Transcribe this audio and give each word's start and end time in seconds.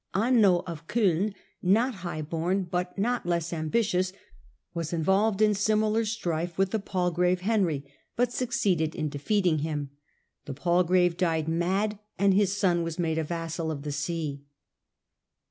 Anno 0.15 0.63
of 0.65 0.87
Coin, 0.87 1.35
not 1.61 1.93
high 2.01 2.23
bom, 2.23 2.63
but 2.63 2.97
not 2.97 3.27
less 3.27 3.53
ambitious, 3.53 4.13
was 4.73 4.93
involved 4.93 5.43
in 5.43 5.53
similar 5.53 6.05
strife 6.05 6.57
with 6.57 6.71
the 6.71 6.79
Palsgrave, 6.79 7.41
Henry, 7.41 7.85
but 8.15 8.31
succeeded 8.33 8.95
in 8.95 9.09
defeating 9.09 9.59
him. 9.59 9.91
The 10.45 10.55
Palsgrave 10.55 11.17
died 11.17 11.47
mad, 11.47 11.99
and 12.17 12.33
his 12.33 12.57
son 12.57 12.81
was 12.81 12.97
made 12.97 13.19
a 13.19 13.23
vassal 13.23 13.69
of 13.69 13.83
the 13.83 13.91
see. 13.91 14.43